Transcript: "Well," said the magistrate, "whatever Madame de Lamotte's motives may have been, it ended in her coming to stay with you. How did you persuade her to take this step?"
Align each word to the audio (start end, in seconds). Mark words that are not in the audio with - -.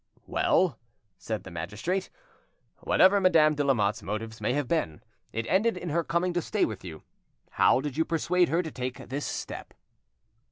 "Well," 0.25 0.79
said 1.19 1.43
the 1.43 1.51
magistrate, 1.51 2.09
"whatever 2.79 3.21
Madame 3.21 3.53
de 3.53 3.63
Lamotte's 3.63 4.01
motives 4.01 4.41
may 4.41 4.53
have 4.53 4.67
been, 4.67 5.03
it 5.31 5.45
ended 5.47 5.77
in 5.77 5.89
her 5.89 6.03
coming 6.03 6.33
to 6.33 6.41
stay 6.41 6.65
with 6.65 6.83
you. 6.83 7.03
How 7.51 7.81
did 7.81 7.97
you 7.97 8.03
persuade 8.03 8.49
her 8.49 8.63
to 8.63 8.71
take 8.71 9.09
this 9.09 9.27
step?" 9.27 9.75